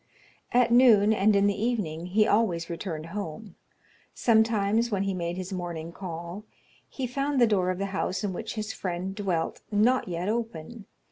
At 0.51 0.71
noon, 0.71 1.13
and 1.13 1.35
in 1.35 1.45
the 1.45 1.63
evening, 1.63 2.07
he 2.07 2.25
always 2.25 2.71
returned 2.71 3.05
home. 3.13 3.53
Sometimes, 4.15 4.89
when 4.89 5.03
he 5.03 5.13
made 5.13 5.37
his 5.37 5.53
morning 5.53 5.91
call, 5.91 6.43
he 6.89 7.05
found 7.05 7.39
the 7.39 7.45
door 7.45 7.69
of 7.69 7.77
the 7.77 7.85
house 7.93 8.23
in 8.23 8.33
which 8.33 8.55
his 8.55 8.73
friend 8.73 9.13
dwelt 9.13 9.61
not 9.71 10.07
yet 10.07 10.27
open. 10.27 10.85